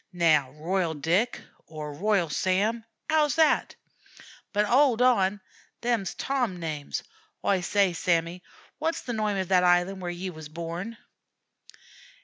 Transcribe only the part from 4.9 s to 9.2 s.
on; them's Tom names. Oi say, Sammy, wot's the